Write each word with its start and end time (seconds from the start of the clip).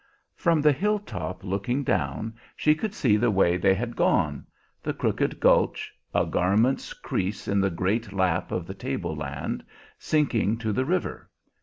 From 0.35 0.63
the 0.63 0.71
hilltop 0.71 1.43
looking 1.43 1.83
down 1.83 2.33
she 2.55 2.73
could 2.73 2.95
see 2.95 3.17
the 3.17 3.29
way 3.29 3.55
they 3.55 3.75
had 3.75 3.95
gone; 3.95 4.47
the 4.81 4.95
crooked 4.95 5.39
gulch, 5.39 5.93
a 6.11 6.25
garment's 6.25 6.91
crease 6.91 7.47
in 7.47 7.61
the 7.61 7.69
great 7.69 8.11
lap 8.11 8.51
of 8.51 8.65
the 8.65 8.73
table 8.73 9.15
land, 9.15 9.63
sinking 9.99 10.57
to 10.57 10.73
the 10.73 10.85
river. 10.85 11.29